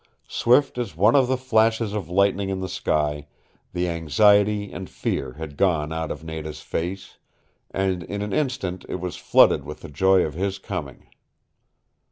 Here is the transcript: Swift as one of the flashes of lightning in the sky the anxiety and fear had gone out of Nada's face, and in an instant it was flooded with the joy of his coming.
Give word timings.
Swift 0.27 0.79
as 0.79 0.95
one 0.95 1.15
of 1.15 1.27
the 1.27 1.37
flashes 1.37 1.93
of 1.93 2.09
lightning 2.09 2.49
in 2.49 2.59
the 2.59 2.67
sky 2.67 3.27
the 3.71 3.87
anxiety 3.87 4.71
and 4.71 4.89
fear 4.89 5.33
had 5.33 5.55
gone 5.55 5.93
out 5.93 6.09
of 6.09 6.23
Nada's 6.23 6.61
face, 6.61 7.19
and 7.69 8.01
in 8.01 8.23
an 8.23 8.33
instant 8.33 8.83
it 8.89 8.95
was 8.99 9.15
flooded 9.15 9.63
with 9.63 9.81
the 9.81 9.89
joy 9.89 10.23
of 10.23 10.33
his 10.33 10.57
coming. 10.57 11.05